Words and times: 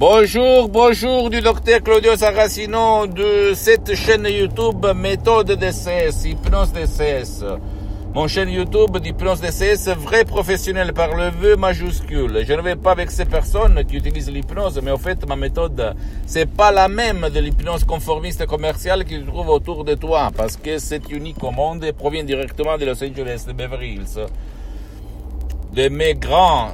Bonjour, 0.00 0.70
bonjour 0.70 1.28
du 1.28 1.42
docteur 1.42 1.82
Claudio 1.82 2.16
Saracino 2.16 3.06
de 3.06 3.52
cette 3.54 3.94
chaîne 3.94 4.26
YouTube 4.26 4.86
Méthode 4.96 5.52
DCS, 5.52 6.24
Hypnose 6.24 6.72
DCS. 6.72 7.44
Mon 8.14 8.26
chaîne 8.26 8.48
YouTube 8.48 8.96
d'hypnose 8.96 9.42
DCS, 9.42 9.90
vrai 9.98 10.24
professionnel 10.24 10.94
par 10.94 11.14
le 11.14 11.28
vœu 11.28 11.56
majuscule. 11.56 12.46
Je 12.48 12.52
ne 12.54 12.62
vais 12.62 12.76
pas 12.76 12.92
avec 12.92 13.10
ces 13.10 13.26
personnes 13.26 13.84
qui 13.84 13.96
utilisent 13.96 14.30
l'hypnose, 14.30 14.80
mais 14.82 14.90
en 14.90 14.96
fait, 14.96 15.28
ma 15.28 15.36
méthode, 15.36 15.94
c'est 16.24 16.48
pas 16.48 16.72
la 16.72 16.88
même 16.88 17.28
de 17.28 17.38
l'hypnose 17.38 17.84
conformiste 17.84 18.46
commerciale 18.46 19.04
qui 19.04 19.16
se 19.16 19.26
trouve 19.26 19.50
autour 19.50 19.84
de 19.84 19.92
toi, 19.96 20.30
parce 20.34 20.56
que 20.56 20.78
c'est 20.78 21.10
unique 21.10 21.44
au 21.44 21.50
monde 21.50 21.84
provient 21.92 22.24
directement 22.24 22.78
de 22.78 22.86
Los 22.86 23.04
Angeles, 23.04 23.44
de 23.46 23.52
Beverly 23.52 23.96
Hills. 23.96 24.26
De 25.74 25.90
mes 25.90 26.14
grands 26.14 26.70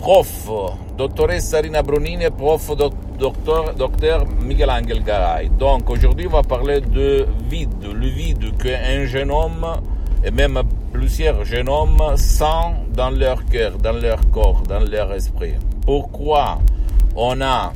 profs, 0.00 0.50
doctoresse 0.96 1.44
Sarina 1.50 1.82
Brunini 1.82 2.24
et 2.24 2.30
prof 2.30 2.70
docteur, 3.18 3.74
docteur 3.74 4.26
Miguel 4.42 4.70
Angel 4.70 5.02
Garay. 5.04 5.50
Donc, 5.50 5.90
aujourd'hui, 5.90 6.26
on 6.26 6.30
va 6.30 6.42
parler 6.42 6.80
de 6.80 7.26
vide, 7.50 7.84
le 7.84 8.08
vide 8.08 8.56
qu'un 8.56 9.04
jeune 9.04 9.30
homme 9.30 9.66
et 10.24 10.30
même 10.30 10.62
plusieurs 10.90 11.44
jeunes 11.44 11.68
hommes 11.68 12.16
sentent 12.16 12.90
dans 12.92 13.10
leur 13.10 13.44
cœur, 13.44 13.76
dans 13.76 13.92
leur 13.92 14.30
corps, 14.30 14.62
dans 14.66 14.80
leur 14.80 15.12
esprit. 15.12 15.54
Pourquoi 15.84 16.58
on 17.14 17.40
a, 17.42 17.72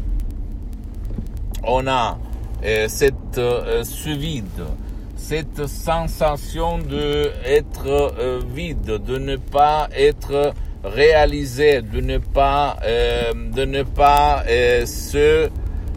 on 1.63 1.87
a 1.87 2.19
euh, 2.65 2.87
cette 2.89 3.37
euh, 3.37 3.85
ce 3.85 4.09
vide, 4.09 4.65
cette 5.17 5.67
sensation 5.67 6.79
de 6.79 7.31
être 7.45 7.87
euh, 7.87 8.41
vide, 8.55 9.03
de 9.07 9.19
ne 9.19 9.37
pas 9.37 9.89
être 9.95 10.55
réalisé, 10.85 11.83
de 11.83 12.01
ne 12.01 12.19
pas, 12.19 12.77
euh, 12.85 13.33
de 13.53 13.65
ne 13.65 13.83
pas 13.83 14.45
euh, 14.49 14.87
se 14.87 15.49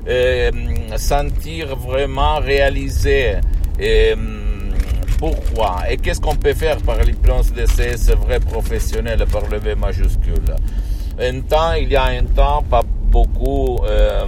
euh, 0.07 0.51
sentir 0.95 1.75
vraiment 1.75 2.39
réalisé. 2.39 3.35
Et, 3.79 4.15
pourquoi? 5.17 5.77
Et 5.89 5.97
qu'est-ce 5.97 6.21
qu'on 6.21 6.35
peut 6.35 6.53
faire 6.53 6.77
par 6.77 7.01
l'hypnose 7.03 7.51
CS 7.51 8.11
vrai 8.15 8.39
professionnel 8.39 9.25
par 9.31 9.47
le 9.49 9.57
V 9.57 9.75
majuscule? 9.75 10.55
Un 11.19 11.41
temps, 11.41 11.73
il 11.73 11.91
y 11.91 11.95
a 11.95 12.05
un 12.05 12.23
temps, 12.25 12.63
pas 12.69 12.83
beaucoup, 12.83 13.79
euh, 13.85 14.27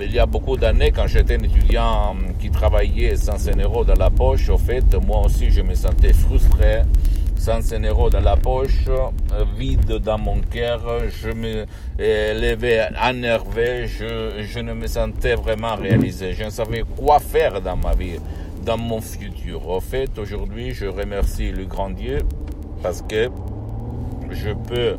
il 0.00 0.12
y 0.12 0.18
a 0.18 0.26
beaucoup 0.26 0.56
d'années, 0.56 0.90
quand 0.90 1.06
j'étais 1.06 1.34
un 1.36 1.44
étudiant 1.44 2.16
qui 2.40 2.50
travaillait 2.50 3.16
sans 3.16 3.48
un 3.48 3.84
dans 3.84 3.94
la 3.94 4.10
poche, 4.10 4.48
au 4.48 4.58
fait, 4.58 4.84
moi 5.06 5.22
aussi, 5.24 5.50
je 5.50 5.62
me 5.62 5.74
sentais 5.74 6.12
frustré, 6.12 6.82
sans 7.42 7.72
un 7.74 7.80
dans 7.80 8.20
la 8.20 8.36
poche, 8.36 8.84
vide 9.58 9.98
dans 9.98 10.16
mon 10.16 10.40
cœur, 10.42 10.80
je 11.10 11.30
me 11.30 11.66
euh, 11.98 12.34
levais 12.40 12.88
énervé, 13.10 13.88
je, 13.88 14.60
ne 14.60 14.72
me 14.72 14.86
sentais 14.86 15.34
vraiment 15.34 15.74
réalisé, 15.74 16.34
je 16.34 16.44
ne 16.44 16.50
savais 16.50 16.84
quoi 16.96 17.18
faire 17.18 17.60
dans 17.60 17.76
ma 17.76 17.94
vie 17.94 18.20
dans 18.64 18.78
mon 18.78 19.00
futur. 19.00 19.68
En 19.68 19.80
fait, 19.80 20.16
aujourd'hui, 20.20 20.70
je 20.70 20.86
remercie 20.86 21.50
le 21.50 21.64
grand 21.64 21.90
Dieu 21.90 22.20
parce 22.80 23.02
que 23.02 23.28
je 24.30 24.50
peux, 24.50 24.96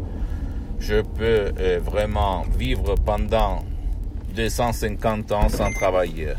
je 0.82 1.00
peux 1.00 1.54
euh, 1.58 1.80
vraiment 1.82 2.44
vivre 2.58 2.96
pendant 3.06 3.64
250 4.36 5.32
ans 5.32 5.48
sans 5.48 5.72
travailler. 5.72 6.34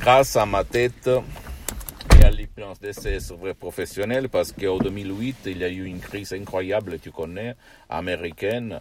Grâce 0.00 0.36
à 0.36 0.46
ma 0.46 0.64
tête 0.64 1.10
d'essai 2.80 3.18
vrai 3.34 3.54
professionnel, 3.54 4.28
parce 4.28 4.52
qu'en 4.52 4.78
2008, 4.78 5.36
il 5.46 5.58
y 5.58 5.64
a 5.64 5.68
eu 5.68 5.84
une 5.84 6.00
crise 6.00 6.32
incroyable, 6.32 6.98
tu 6.98 7.10
connais, 7.10 7.54
américaine, 7.88 8.80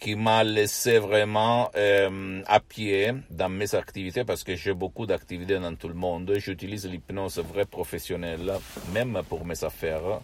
qui 0.00 0.16
m'a 0.16 0.42
laissé 0.42 0.98
vraiment 0.98 1.70
euh, 1.76 2.42
à 2.46 2.58
pied 2.58 3.12
dans 3.30 3.50
mes 3.50 3.74
activités 3.74 4.24
parce 4.24 4.42
que 4.42 4.56
j'ai 4.56 4.72
beaucoup 4.72 5.04
d'activités 5.04 5.58
dans 5.58 5.74
tout 5.74 5.88
le 5.88 5.94
monde. 5.94 6.32
J'utilise 6.38 6.86
l'hypnose 6.86 7.38
vrai 7.38 7.66
professionnelle, 7.66 8.50
même 8.94 9.20
pour 9.28 9.44
mes 9.44 9.62
affaires, 9.62 10.20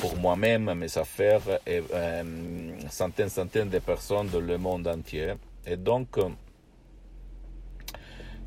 pour 0.00 0.16
moi-même, 0.16 0.74
mes 0.74 0.98
affaires 0.98 1.42
et 1.64 1.80
euh, 1.94 2.22
centaines, 2.90 3.28
centaines 3.28 3.68
de 3.70 3.78
personnes 3.78 4.28
dans 4.30 4.40
le 4.40 4.58
monde 4.58 4.88
entier. 4.88 5.34
Et 5.64 5.76
donc, 5.76 6.18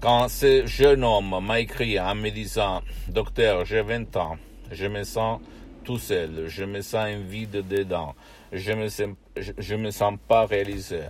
quand 0.03 0.27
ce 0.27 0.65
jeune 0.65 1.01
homme 1.05 1.39
m'a 1.41 1.61
écrit 1.61 1.97
en 1.97 2.13
me 2.13 2.29
disant, 2.29 2.81
docteur, 3.07 3.63
j'ai 3.63 3.81
20 3.81 4.17
ans, 4.17 4.35
je 4.69 4.85
me 4.85 5.05
sens 5.05 5.39
tout 5.85 5.97
seul, 5.97 6.49
je 6.49 6.65
me 6.65 6.81
sens 6.81 7.05
un 7.05 7.19
vide 7.19 7.65
dedans, 7.65 8.13
je 8.51 8.73
me 8.73 8.89
sens, 8.89 9.15
je, 9.37 9.75
me 9.75 9.91
sens 9.91 10.15
pas 10.27 10.45
réalisé, 10.45 11.03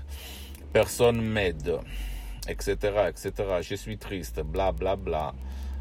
personne 0.72 1.20
m'aide, 1.20 1.80
etc., 2.48 3.10
etc. 3.10 3.32
Je 3.62 3.74
suis 3.74 3.98
triste, 3.98 4.42
bla 4.42 4.72
bla 4.72 4.96
bla. 4.96 5.34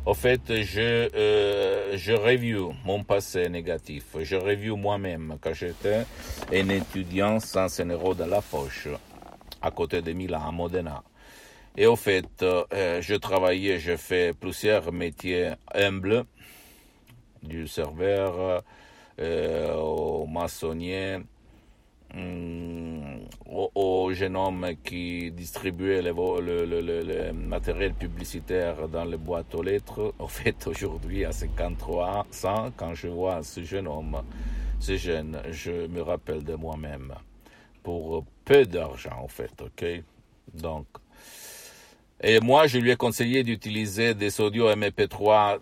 Au 0.07 0.15
fait, 0.15 0.63
je 0.63 1.11
euh, 1.15 1.95
je 1.99 2.15
review 2.15 2.73
mon 2.87 3.05
passé 3.05 3.47
négatif, 3.51 4.05
je 4.23 4.37
review 4.37 4.77
moi-même 4.77 5.37
quand 5.39 5.53
j'étais 5.53 6.07
un 6.51 6.69
étudiant 6.71 7.41
sans 7.41 7.79
un 7.79 7.91
euro 7.91 8.15
dans 8.15 8.27
la 8.27 8.41
poche, 8.41 8.89
à 9.61 9.71
côté 9.71 10.01
de 10.01 10.15
Milan, 10.15 10.49
à 10.49 10.51
Modena. 10.51 11.03
Et 11.77 11.87
au 11.87 11.97
fait, 11.97 12.43
euh, 12.43 13.01
je 13.01 13.15
travaillais, 13.15 13.79
je 13.79 13.97
fais 13.97 14.35
plusieurs 14.35 14.93
métiers 14.93 15.53
humbles, 15.75 16.27
du 17.43 17.67
serveur 17.67 18.63
euh, 19.19 19.75
au 19.75 20.27
maçonnier, 20.27 21.21
hum, 22.15 23.21
au, 23.47 23.71
au, 23.75 24.13
jeune 24.13 24.37
homme 24.37 24.67
qui 24.85 25.31
distribuait 25.33 26.03
le, 26.03 27.33
matériel 27.33 27.95
publicitaire 27.95 28.87
dans 28.89 29.05
les 29.05 29.17
boîtes 29.17 29.55
aux 29.55 29.63
lettres. 29.63 30.13
En 30.19 30.29
fait, 30.29 30.67
aujourd'hui, 30.67 31.25
à 31.25 31.33
53 31.33 32.27
ans, 32.45 32.71
quand 32.77 32.95
je 32.95 33.09
vois 33.09 33.43
ce 33.43 33.63
jeune 33.63 33.89
homme, 33.89 34.23
ce 34.79 34.97
jeune, 34.97 35.41
je 35.51 35.87
me 35.87 36.03
rappelle 36.03 36.45
de 36.45 36.55
moi-même. 36.55 37.15
Pour 37.83 38.25
peu 38.45 38.65
d'argent, 38.67 39.19
en 39.23 39.29
fait, 39.29 39.61
ok? 39.61 40.03
Donc, 40.55 40.87
et 42.25 42.39
moi, 42.41 42.69
je 42.69 42.79
lui 42.79 42.93
ai 42.93 42.97
conseillé 42.97 43.43
d'utiliser 43.43 44.15
des 44.15 44.41
audios 44.41 44.71
MP3 44.71 45.59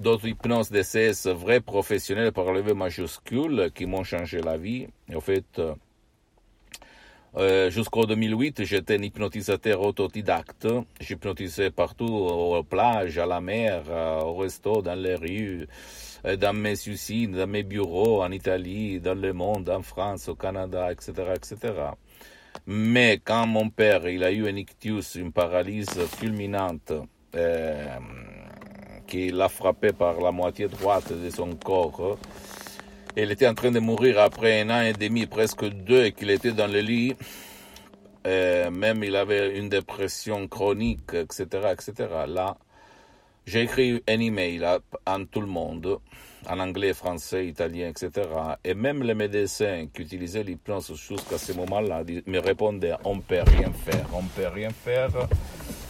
d'autres 0.00 0.26
hypnose 0.26 0.70
DCS 0.70 1.26
vrais 1.28 1.60
professionnels 1.60 2.32
par 2.32 2.50
le 2.52 2.62
majuscule 2.74 3.70
qui 3.74 3.84
m'ont 3.84 4.02
changé 4.02 4.40
la 4.40 4.56
vie. 4.56 4.86
En 5.14 5.20
fait, 5.20 5.60
euh, 7.36 7.70
jusqu'au 7.70 8.06
2008, 8.06 8.64
j'étais 8.64 8.98
un 8.98 9.02
hypnotisateur 9.02 9.82
autodidacte. 9.82 10.66
J'hypnotisais 10.98 11.70
partout, 11.70 12.06
aux 12.06 12.62
plages, 12.62 13.18
à 13.18 13.26
la 13.26 13.42
mer, 13.42 13.82
au 14.24 14.34
resto, 14.36 14.80
dans 14.80 14.98
les 14.98 15.14
rues, 15.14 15.66
dans 16.24 16.54
mes 16.54 16.88
usines, 16.88 17.32
dans 17.32 17.46
mes 17.46 17.64
bureaux, 17.64 18.22
en 18.22 18.30
Italie, 18.30 18.98
dans 18.98 19.18
le 19.18 19.34
monde, 19.34 19.68
en 19.68 19.82
France, 19.82 20.28
au 20.28 20.36
Canada, 20.36 20.90
etc., 20.90 21.12
etc. 21.34 21.72
Mais 22.66 23.20
quand 23.24 23.46
mon 23.46 23.70
père 23.70 24.08
il 24.08 24.22
a 24.24 24.32
eu 24.32 24.46
un 24.48 24.56
ictus, 24.56 25.14
une 25.16 25.32
paralyse 25.32 25.98
fulminante, 26.18 26.92
euh, 27.34 27.98
qui 29.06 29.30
l'a 29.30 29.48
frappé 29.48 29.92
par 29.92 30.20
la 30.20 30.32
moitié 30.32 30.68
droite 30.68 31.12
de 31.12 31.30
son 31.30 31.54
corps, 31.54 32.18
il 33.16 33.30
était 33.30 33.46
en 33.46 33.54
train 33.54 33.70
de 33.70 33.80
mourir 33.80 34.20
après 34.20 34.62
un 34.62 34.70
an 34.70 34.80
et 34.82 34.92
demi, 34.94 35.26
presque 35.26 35.66
deux, 35.66 36.10
qu'il 36.10 36.30
était 36.30 36.52
dans 36.52 36.66
le 36.70 36.80
lit. 36.80 37.14
Euh, 38.26 38.70
même 38.70 39.02
il 39.02 39.16
avait 39.16 39.58
une 39.58 39.68
dépression 39.68 40.46
chronique, 40.46 41.12
etc., 41.12 41.72
etc. 41.72 42.08
Là, 42.28 42.56
j'ai 43.46 43.62
écrit 43.62 44.02
un 44.08 44.20
email 44.20 44.64
à, 44.64 45.18
tout 45.30 45.40
le 45.40 45.46
monde 45.46 45.98
en 46.48 46.58
anglais, 46.58 46.92
français, 46.92 47.46
italien, 47.46 47.88
etc. 47.88 48.28
Et 48.64 48.74
même 48.74 49.02
les 49.02 49.14
médecins 49.14 49.86
qui 49.92 50.02
utilisaient 50.02 50.42
l'hypnose 50.42 50.92
jusqu'à 50.96 51.38
ce 51.38 51.52
moment-là 51.52 52.02
me 52.26 52.38
répondaient 52.38 52.94
on 53.04 53.16
ne 53.16 53.20
peut 53.20 53.42
rien 53.46 53.70
faire, 53.72 54.06
on 54.12 54.22
ne 54.22 54.28
peut 54.28 54.48
rien 54.48 54.70
faire. 54.70 55.10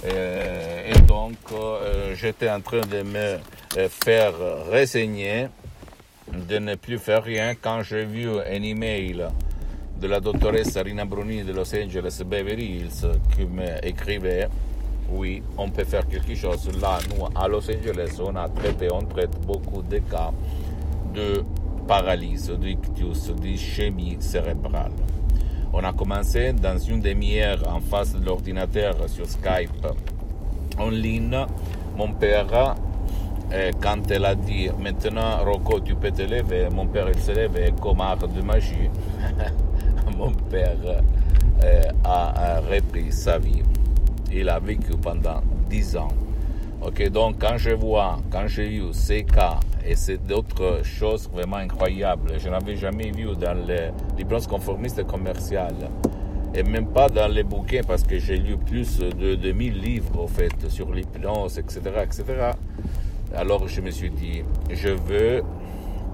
Et, 0.04 0.90
et 0.90 1.00
donc, 1.02 1.36
euh, 1.52 2.14
j'étais 2.14 2.50
en 2.50 2.60
train 2.60 2.80
de 2.80 3.02
me 3.02 3.38
euh, 3.78 3.88
faire 3.88 4.34
résigner 4.70 5.48
de 6.32 6.58
ne 6.58 6.74
plus 6.74 6.98
faire 6.98 7.22
rien 7.22 7.54
quand 7.54 7.82
j'ai 7.82 8.04
vu 8.04 8.28
un 8.28 8.62
email 8.62 9.26
de 10.00 10.06
la 10.08 10.20
doctoresse 10.20 10.76
Rina 10.76 11.04
Brunini 11.04 11.44
de 11.44 11.52
Los 11.52 11.74
Angeles 11.74 12.22
Beverly 12.26 12.78
Hills 12.78 13.08
qui 13.36 13.44
m'écrivait 13.44 14.48
oui, 15.12 15.42
on 15.58 15.68
peut 15.68 15.84
faire 15.84 16.06
quelque 16.06 16.34
chose. 16.34 16.68
Là, 16.80 16.98
nous, 17.10 17.26
à 17.34 17.46
Los 17.46 17.70
Angeles, 17.70 18.18
on 18.20 18.34
a 18.34 18.48
traité, 18.48 18.88
on 18.92 19.02
traite 19.02 19.38
beaucoup 19.46 19.82
de 19.82 19.98
cas 19.98 20.30
de 21.14 21.44
paralysie, 21.86 22.56
d'ictus, 22.56 23.30
d'ischémie 23.34 24.16
cérébrale. 24.20 24.92
On 25.72 25.84
a 25.84 25.92
commencé 25.92 26.52
dans 26.52 26.78
une 26.78 27.00
demi-heure 27.00 27.62
en 27.68 27.80
face 27.80 28.14
de 28.14 28.24
l'ordinateur 28.24 28.94
sur 29.08 29.26
Skype 29.26 29.86
en 30.78 30.88
ligne. 30.90 31.46
Mon 31.96 32.12
père, 32.12 32.74
eh, 33.52 33.70
quand 33.80 34.10
elle 34.10 34.24
a 34.24 34.34
dit 34.34 34.70
maintenant 34.78 35.44
Rocco 35.44 35.80
tu 35.80 35.94
peux 35.94 36.10
te 36.10 36.22
lever, 36.22 36.68
mon 36.70 36.86
père 36.86 37.08
il 37.14 37.20
se 37.20 37.32
lève 37.32 37.56
et 37.56 37.72
comme 37.80 38.00
art 38.00 38.16
de 38.16 38.40
magie, 38.40 38.88
mon 40.16 40.30
père 40.30 41.02
eh, 41.62 41.88
a 42.04 42.60
repris 42.60 43.12
sa 43.12 43.38
vie 43.38 43.62
il 44.34 44.48
a 44.48 44.58
vécu 44.58 44.92
pendant 45.00 45.42
10 45.68 45.96
ans. 45.96 46.08
Ok, 46.84 47.08
donc 47.10 47.36
quand 47.38 47.58
je 47.58 47.70
vois, 47.70 48.18
quand 48.30 48.46
j'ai 48.48 48.68
eu 48.74 48.92
ces 48.92 49.22
cas, 49.22 49.60
et 49.86 49.94
c'est 49.94 50.18
d'autres 50.26 50.80
choses 50.82 51.28
vraiment 51.32 51.56
incroyables, 51.56 52.32
je 52.38 52.48
n'avais 52.48 52.76
jamais 52.76 53.10
vu 53.12 53.36
dans 53.36 53.54
les 53.54 53.90
l'hypnose 54.18 54.46
conformiste 54.48 55.04
commerciales, 55.06 55.90
et 56.54 56.62
même 56.64 56.86
pas 56.86 57.08
dans 57.08 57.28
les 57.28 57.44
bouquins, 57.44 57.82
parce 57.86 58.02
que 58.02 58.18
j'ai 58.18 58.36
lu 58.36 58.56
plus 58.56 58.98
de 58.98 59.36
2000 59.36 59.80
livres, 59.80 60.26
fait, 60.26 60.68
sur 60.68 60.92
l'hypnose, 60.92 61.58
etc., 61.58 61.80
etc. 62.02 62.24
Alors 63.34 63.68
je 63.68 63.80
me 63.80 63.90
suis 63.90 64.10
dit, 64.10 64.42
je 64.70 64.88
veux 64.88 65.42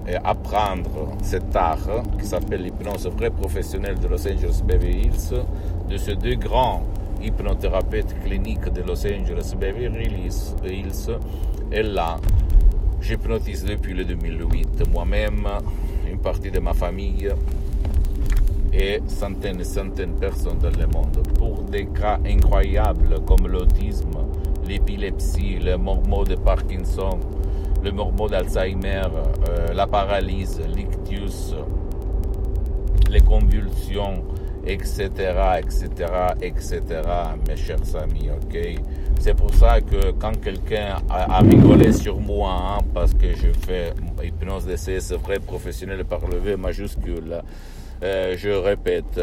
euh, 0.07 0.17
apprendre 0.23 1.15
cet 1.21 1.55
art 1.55 2.03
qui 2.19 2.25
s'appelle 2.25 2.61
l'hypnose 2.61 3.07
vrai 3.07 3.31
professionnelle 3.31 3.99
de 3.99 4.07
Los 4.07 4.27
Angeles 4.27 4.61
Beverly 4.63 5.07
Hills, 5.07 5.43
de 5.89 5.97
ces 5.97 6.15
deux 6.15 6.35
grands 6.35 6.83
hypnothérapeute 7.21 8.15
clinique 8.23 8.69
de 8.71 8.81
Los 8.81 9.05
Angeles 9.05 9.53
Beverly 9.59 10.29
Hills. 10.63 11.17
Et 11.71 11.83
là, 11.83 12.17
j'hypnotise 13.01 13.65
depuis 13.65 13.93
le 13.93 14.05
2008 14.05 14.89
moi-même, 14.91 15.47
une 16.09 16.19
partie 16.19 16.51
de 16.51 16.59
ma 16.59 16.73
famille 16.73 17.29
et 18.73 18.99
centaines 19.07 19.61
et 19.61 19.63
centaines 19.63 20.15
de 20.15 20.19
personnes 20.19 20.59
dans 20.59 20.69
le 20.69 20.87
monde 20.87 21.23
pour 21.37 21.63
des 21.63 21.85
cas 21.85 22.19
incroyables 22.25 23.19
comme 23.25 23.47
l'autisme, 23.47 24.11
l'épilepsie, 24.67 25.57
le 25.59 25.77
mormot 25.77 26.23
de 26.23 26.35
Parkinson, 26.35 27.19
le 27.83 27.91
mormot 27.91 28.29
d'Alzheimer, 28.29 29.03
euh, 29.49 29.73
la 29.73 29.87
paralysie, 29.87 30.61
l'ictus, 30.75 31.55
les 33.09 33.21
convulsions, 33.21 34.23
etc., 34.69 35.09
etc., 35.57 35.89
etc., 36.41 36.81
mes 37.47 37.57
chers 37.57 37.95
amis, 37.95 38.29
ok? 38.29 38.57
C'est 39.19 39.33
pour 39.33 39.53
ça 39.53 39.81
que 39.81 40.11
quand 40.11 40.39
quelqu'un 40.39 40.97
a, 41.09 41.39
rigolé 41.39 41.91
sur 41.91 42.19
moi, 42.19 42.77
hein, 42.77 42.85
parce 42.93 43.13
que 43.13 43.35
je 43.35 43.51
fais 43.65 43.93
hypnose 44.23 44.67
c'est 44.75 44.99
vrai, 45.15 45.39
professionnel 45.39 46.05
par 46.05 46.21
le 46.27 46.37
V 46.37 46.55
majuscule, 46.55 47.41
euh, 48.03 48.35
je 48.37 48.49
répète, 48.49 49.19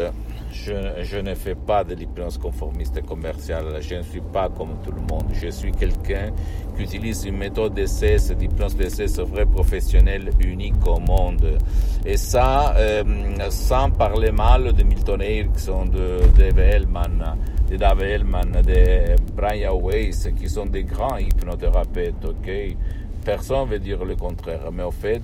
je, 0.65 1.17
ne 1.19 1.35
fais 1.35 1.55
pas 1.55 1.83
de 1.83 1.93
l'hypnose 1.93 2.37
conformiste 2.37 3.05
commerciale. 3.05 3.79
Je 3.81 3.95
ne 3.95 4.01
suis 4.01 4.21
pas 4.21 4.49
comme 4.49 4.75
tout 4.83 4.91
le 4.91 5.01
monde. 5.01 5.27
Je 5.33 5.49
suis 5.49 5.71
quelqu'un 5.71 6.31
qui 6.75 6.83
utilise 6.83 7.25
une 7.25 7.37
méthode 7.37 7.73
d'essai, 7.73 8.17
d'hypnose 8.35 8.75
d'essai, 8.75 9.05
vrai 9.23 9.45
professionnel 9.45 10.29
unique 10.39 10.85
au 10.87 10.99
monde. 10.99 11.57
Et 12.05 12.17
ça, 12.17 12.75
euh, 12.77 13.03
sans 13.49 13.91
parler 13.91 14.31
mal 14.31 14.73
de 14.73 14.83
Milton 14.83 15.21
Erickson, 15.21 15.85
de 15.85 16.19
Dave 16.37 16.59
Hellman, 16.59 17.37
de 17.69 17.77
Dave 17.77 18.01
Hellman, 18.03 18.51
de 18.65 19.15
Brian 19.35 19.79
Weiss, 19.81 20.29
qui 20.39 20.49
sont 20.49 20.65
des 20.65 20.83
grands 20.83 21.17
hypnothérapeutes, 21.17 22.25
ok? 22.25 22.75
Personne 23.23 23.65
ne 23.65 23.73
veut 23.73 23.79
dire 23.79 24.03
le 24.05 24.15
contraire. 24.15 24.71
Mais 24.71 24.83
au 24.83 24.91
fait, 24.91 25.21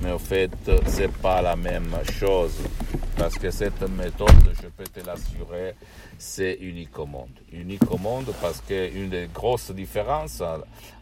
mais 0.00 0.12
au 0.12 0.18
fait, 0.18 0.50
c'est 0.86 1.12
pas 1.12 1.42
la 1.42 1.56
même 1.56 1.94
chose. 2.18 2.56
Parce 3.18 3.36
que 3.36 3.50
cette 3.50 3.82
méthode, 3.90 4.28
je 4.62 4.68
peux 4.68 4.84
te 4.84 5.04
l'assurer, 5.04 5.74
c'est 6.18 6.54
unique 6.60 6.96
au 7.00 7.04
monde. 7.04 7.32
Unique 7.52 7.90
au 7.90 7.98
monde 7.98 8.32
parce 8.40 8.60
qu'une 8.60 9.10
des 9.10 9.28
grosses 9.34 9.72
différences 9.72 10.40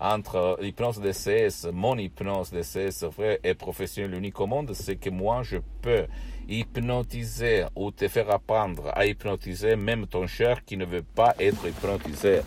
entre 0.01 0.59
l'hypnose 0.63 0.99
DCS, 0.99 1.69
mon 1.73 1.99
hypnose 1.99 2.51
DCS 2.51 3.05
vrai 3.15 3.39
et 3.45 3.53
professionnel 3.53 4.15
unique 4.15 4.41
au 4.41 4.47
monde, 4.47 4.73
c'est 4.73 4.97
que 4.97 5.11
moi, 5.11 5.43
je 5.43 5.59
peux 5.83 6.07
hypnotiser 6.49 7.67
ou 7.77 7.91
te 7.91 8.09
faire 8.09 8.31
apprendre 8.31 8.91
à 8.95 9.05
hypnotiser 9.05 9.77
même 9.77 10.07
ton 10.07 10.27
cher 10.27 10.65
qui 10.65 10.79
ne 10.79 10.87
veut 10.87 11.05
pas 11.05 11.35
être 11.39 11.69
hypnotisé. 11.69 12.41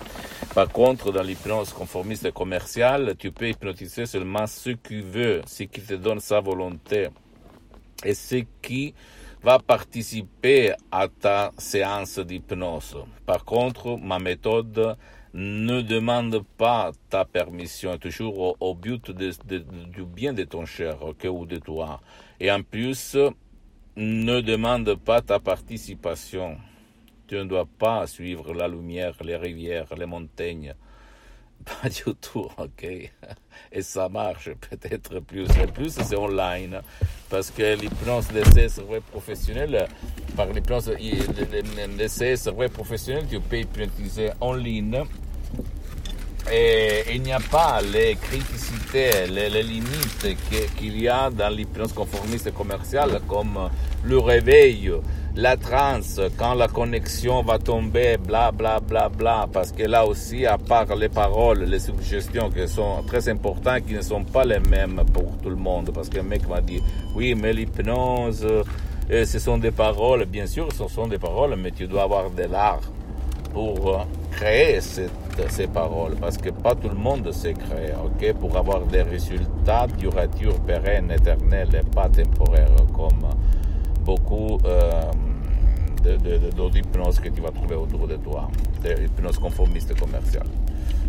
Par 0.55 0.69
contre, 0.69 1.11
dans 1.11 1.21
l'hypnose 1.21 1.73
conformiste 1.73 2.31
commerciale, 2.31 3.15
tu 3.19 3.31
peux 3.31 3.49
hypnotiser 3.49 4.07
seulement 4.07 4.47
ce 4.47 4.71
qui 4.71 5.01
veut, 5.01 5.41
ce 5.45 5.63
qui 5.63 5.81
te 5.81 5.93
donne 5.93 6.19
sa 6.19 6.39
volonté 6.39 7.09
et 8.03 8.15
ce 8.15 8.37
qui 8.61 8.95
va 9.41 9.59
participer 9.59 10.73
à 10.91 11.07
ta 11.07 11.51
séance 11.57 12.19
d'hypnose. 12.19 12.97
Par 13.25 13.45
contre, 13.45 13.97
ma 13.97 14.19
méthode 14.19 14.97
ne 15.33 15.81
demande 15.81 16.43
pas 16.57 16.91
ta 17.09 17.23
permission, 17.25 17.97
toujours 17.97 18.57
au, 18.59 18.75
but 18.75 19.11
du 19.11 20.05
bien 20.05 20.33
de 20.33 20.43
ton 20.43 20.65
cher, 20.65 20.97
ou 21.25 21.45
de 21.45 21.57
toi. 21.57 22.01
Et 22.39 22.51
en 22.51 22.63
plus, 22.63 23.15
ne 23.95 24.41
demande 24.41 24.95
pas 24.95 25.21
ta 25.21 25.39
participation. 25.39 26.57
Tu 27.27 27.35
ne 27.35 27.43
dois 27.43 27.67
pas 27.77 28.07
suivre 28.07 28.53
la 28.53 28.67
lumière, 28.67 29.13
les 29.23 29.35
rivières, 29.35 29.93
les 29.95 30.05
montagnes. 30.05 30.73
Pas 31.65 31.89
du 31.89 32.15
tout, 32.19 32.47
ok. 32.57 32.83
Et 33.71 33.81
ça 33.81 34.09
marche 34.09 34.49
peut-être 34.69 35.19
plus 35.19 35.47
et 35.61 35.67
plus, 35.67 35.91
c'est 35.91 36.15
online. 36.15 36.81
Parce 37.29 37.51
que 37.51 37.75
l'hypnose 37.75 38.27
d'essai 38.29 38.81
vrai 38.81 39.01
professionnel, 39.01 39.87
par 40.35 40.47
l'hypnose 40.47 40.91
d'essai 41.97 42.35
vrai 42.51 42.69
professionnel, 42.69 43.25
tu 43.29 43.39
peux 43.39 43.59
hypnotiser 43.59 44.31
en 44.39 44.53
ligne 44.53 45.03
et 46.51 47.03
il 47.13 47.21
n'y 47.21 47.31
a 47.31 47.39
pas 47.39 47.79
les 47.81 48.15
criticités, 48.15 49.27
les, 49.27 49.61
limites 49.61 50.35
qu'il 50.77 50.99
y 50.99 51.07
a 51.07 51.29
dans 51.29 51.49
l'hypnose 51.49 51.93
conformiste 51.93 52.51
commerciale 52.53 53.21
comme 53.27 53.69
le 54.03 54.17
réveil, 54.17 54.91
la 55.35 55.57
transe, 55.57 56.19
quand 56.37 56.55
la 56.55 56.67
connexion 56.67 57.41
va 57.43 57.59
tomber, 57.59 58.17
bla 58.17 58.51
bla 58.51 58.79
bla 58.79 59.09
bla, 59.09 59.47
parce 59.51 59.71
que 59.71 59.83
là 59.83 60.05
aussi, 60.05 60.45
à 60.45 60.57
part 60.57 60.95
les 60.95 61.09
paroles, 61.09 61.63
les 61.63 61.79
suggestions 61.79 62.49
qui 62.49 62.67
sont 62.67 63.03
très 63.05 63.29
importantes, 63.29 63.85
qui 63.85 63.93
ne 63.93 64.01
sont 64.01 64.23
pas 64.23 64.43
les 64.43 64.59
mêmes 64.59 65.01
pour 65.13 65.37
tout 65.37 65.49
le 65.49 65.55
monde, 65.55 65.91
parce 65.93 66.09
qu'un 66.09 66.23
mec 66.23 66.47
m'a 66.47 66.61
dit, 66.61 66.81
oui, 67.15 67.35
mais 67.35 67.53
l'hypnose, 67.53 68.45
euh, 69.11 69.25
ce 69.25 69.39
sont 69.39 69.57
des 69.57 69.71
paroles, 69.71 70.25
bien 70.25 70.47
sûr, 70.47 70.67
ce 70.71 70.87
sont 70.87 71.07
des 71.07 71.19
paroles, 71.19 71.55
mais 71.57 71.71
tu 71.71 71.87
dois 71.87 72.03
avoir 72.03 72.29
de 72.31 72.43
l'art 72.43 72.81
pour 73.53 73.87
euh, 73.87 74.03
créer 74.31 74.79
ces 74.81 75.67
paroles, 75.67 76.15
parce 76.19 76.37
que 76.37 76.49
pas 76.49 76.75
tout 76.75 76.89
le 76.89 76.95
monde 76.95 77.31
sait 77.31 77.53
créer, 77.53 77.93
ok, 78.03 78.33
pour 78.39 78.57
avoir 78.57 78.81
des 78.81 79.03
résultats 79.03 79.87
duratures, 79.97 80.59
pérennes, 80.61 81.11
éternels 81.11 81.69
et 81.73 81.95
pas 81.95 82.09
temporaires, 82.09 82.75
comme 82.93 83.29
beaucoup 83.99 84.57
euh, 84.65 85.01
d'autres 86.55 86.77
hypnoses 86.77 87.19
que 87.19 87.29
tu 87.29 87.41
vas 87.41 87.51
trouver 87.51 87.75
autour 87.75 88.07
de 88.07 88.15
toi, 88.15 88.49
des 88.81 89.05
hypnoses 89.05 89.37
conformistes 89.37 89.97
commerciales. 89.99 90.47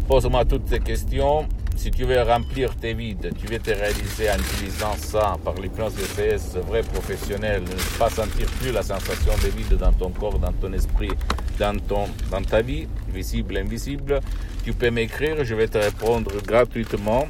Pose-moi 0.08 0.44
toutes 0.44 0.66
tes 0.66 0.80
questions. 0.80 1.46
Si 1.76 1.90
tu 1.90 2.04
veux 2.04 2.20
remplir 2.20 2.74
tes 2.74 2.92
vides, 2.92 3.32
tu 3.38 3.46
veux 3.46 3.58
te 3.58 3.70
réaliser 3.70 4.28
en 4.28 4.36
utilisant 4.38 4.94
ça 4.96 5.36
par 5.44 5.54
l'hypnose 5.54 5.94
CS 5.94 6.58
vrai 6.66 6.82
professionnel, 6.82 7.62
ne 7.62 7.98
pas 7.98 8.10
sentir 8.10 8.46
plus 8.60 8.72
la 8.72 8.82
sensation 8.82 9.32
de 9.42 9.48
vide 9.48 9.78
dans 9.78 9.92
ton 9.92 10.10
corps, 10.10 10.38
dans 10.38 10.52
ton 10.52 10.72
esprit, 10.72 11.12
dans, 11.58 11.78
ton, 11.78 12.06
dans 12.30 12.42
ta 12.42 12.60
vie, 12.60 12.86
visible, 13.08 13.56
invisible, 13.56 14.20
tu 14.64 14.72
peux 14.72 14.90
m'écrire, 14.90 15.44
je 15.44 15.54
vais 15.54 15.68
te 15.68 15.78
répondre 15.78 16.32
gratuitement 16.46 17.26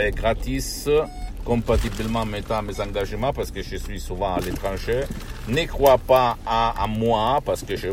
et 0.00 0.10
gratis, 0.10 0.88
compatiblement 1.46 2.26
mettant 2.26 2.60
mes 2.62 2.80
engagements 2.80 3.32
parce 3.32 3.52
que 3.52 3.62
je 3.62 3.76
suis 3.76 4.00
souvent 4.00 4.34
à 4.34 4.40
l'étranger. 4.40 5.04
Ne 5.48 5.64
crois 5.64 5.98
pas 5.98 6.36
à, 6.44 6.86
moi 6.88 7.38
parce 7.44 7.62
que 7.62 7.74
tu 7.74 7.86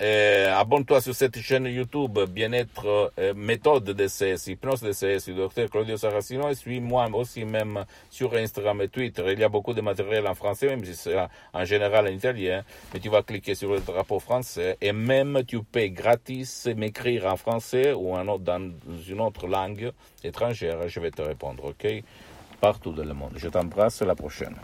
abonne-toi 0.00 1.00
sur 1.00 1.14
cette 1.14 1.40
chaîne 1.40 1.66
YouTube, 1.66 2.18
bien-être, 2.28 3.12
euh, 3.18 3.34
méthode 3.34 3.90
DCS, 3.90 4.48
hypnose 4.48 4.80
DCS, 4.80 5.26
du 5.26 5.34
docteur 5.34 5.70
Claudio 5.70 5.96
Saracino, 5.96 6.48
et 6.48 6.54
suis-moi 6.54 7.08
aussi 7.14 7.44
même 7.44 7.84
sur 8.10 8.34
Instagram 8.34 8.82
et 8.82 8.88
Twitter. 8.88 9.24
Il 9.32 9.38
y 9.38 9.44
a 9.44 9.48
beaucoup 9.48 9.74
de 9.74 9.80
matériel 9.80 10.26
en 10.26 10.34
français, 10.34 10.68
même 10.68 10.84
si 10.84 10.94
c'est 10.94 11.16
en 11.52 11.64
général 11.64 12.06
en 12.06 12.10
italien, 12.10 12.62
mais 12.92 13.00
tu 13.00 13.08
vas 13.08 13.22
cliquer 13.22 13.54
sur 13.54 13.72
le 13.72 13.80
drapeau 13.80 14.18
français, 14.18 14.76
et 14.80 14.92
même 14.92 15.42
tu 15.46 15.62
peux 15.62 15.86
gratis 15.88 16.66
m'écrire 16.76 17.26
en 17.26 17.36
français 17.36 17.92
ou 17.92 18.14
en, 18.14 18.38
dans 18.38 18.70
une 19.08 19.20
autre 19.20 19.46
langue 19.46 19.92
étrangère, 20.24 20.88
je 20.88 21.00
vais 21.00 21.10
te 21.10 21.22
répondre, 21.22 21.64
ok? 21.64 22.02
Partout 22.60 22.92
dans 22.92 23.04
le 23.04 23.14
monde. 23.14 23.32
Je 23.36 23.48
t'embrasse, 23.48 24.02
la 24.02 24.14
prochaine. 24.14 24.56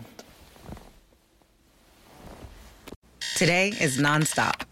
Today 3.37 3.73
is 3.81 3.99
nonstop. 3.99 4.72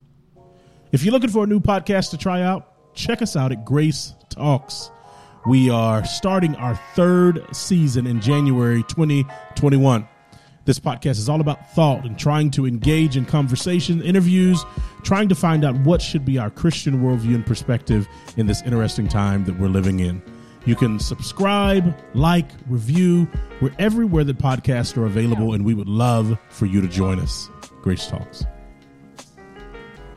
If 0.91 1.05
you're 1.05 1.13
looking 1.13 1.29
for 1.29 1.45
a 1.45 1.47
new 1.47 1.61
podcast 1.61 2.09
to 2.09 2.17
try 2.17 2.41
out, 2.41 2.93
check 2.93 3.21
us 3.21 3.37
out 3.37 3.53
at 3.53 3.63
Grace 3.63 4.13
Talks. 4.29 4.91
We 5.45 5.69
are 5.69 6.03
starting 6.03 6.53
our 6.57 6.75
third 6.95 7.45
season 7.55 8.05
in 8.05 8.19
January 8.19 8.83
2021. 8.83 10.05
This 10.65 10.79
podcast 10.79 11.11
is 11.11 11.29
all 11.29 11.39
about 11.39 11.71
thought 11.71 12.05
and 12.05 12.19
trying 12.19 12.51
to 12.51 12.67
engage 12.67 13.15
in 13.15 13.23
conversation, 13.23 14.01
interviews, 14.01 14.65
trying 15.03 15.29
to 15.29 15.35
find 15.35 15.63
out 15.63 15.75
what 15.79 16.01
should 16.01 16.25
be 16.25 16.37
our 16.37 16.49
Christian 16.49 17.01
worldview 17.01 17.35
and 17.35 17.45
perspective 17.45 18.05
in 18.35 18.45
this 18.45 18.61
interesting 18.63 19.07
time 19.07 19.45
that 19.45 19.57
we're 19.57 19.69
living 19.69 20.01
in. 20.01 20.21
You 20.65 20.75
can 20.75 20.99
subscribe, 20.99 21.97
like, 22.13 22.49
review. 22.67 23.29
We're 23.61 23.73
everywhere 23.79 24.25
that 24.25 24.39
podcasts 24.39 24.97
are 24.97 25.05
available, 25.05 25.53
and 25.53 25.63
we 25.63 25.73
would 25.73 25.87
love 25.87 26.37
for 26.49 26.65
you 26.65 26.81
to 26.81 26.87
join 26.89 27.17
us. 27.21 27.49
Grace 27.81 28.07
Talks. 28.07 28.43